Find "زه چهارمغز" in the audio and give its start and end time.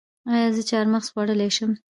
0.55-1.07